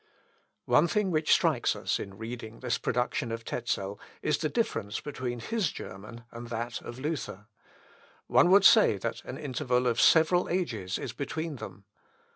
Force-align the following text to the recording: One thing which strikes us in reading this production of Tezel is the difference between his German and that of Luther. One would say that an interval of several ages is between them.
One 0.65 0.87
thing 0.87 1.11
which 1.11 1.31
strikes 1.31 1.75
us 1.75 1.99
in 1.99 2.17
reading 2.17 2.61
this 2.61 2.79
production 2.79 3.31
of 3.31 3.45
Tezel 3.45 3.99
is 4.23 4.39
the 4.39 4.49
difference 4.49 4.99
between 4.99 5.39
his 5.39 5.71
German 5.71 6.23
and 6.31 6.47
that 6.47 6.81
of 6.81 6.97
Luther. 6.97 7.45
One 8.25 8.49
would 8.49 8.65
say 8.65 8.97
that 8.97 9.23
an 9.25 9.37
interval 9.37 9.85
of 9.85 10.01
several 10.01 10.49
ages 10.49 10.97
is 10.97 11.13
between 11.13 11.57
them. 11.57 11.85